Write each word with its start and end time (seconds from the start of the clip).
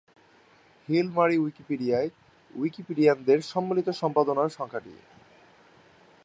Hill 0.89 1.07
মারি 1.09 1.37
উইকিপিডিয়ায় 1.37 2.09
উইকিপিডিয়ানদের 2.53 3.39
সম্মিলিত 3.41 3.87
সম্পাদনার 3.91 4.49
সংখ্যা 4.49 4.79
টি। 4.79 4.93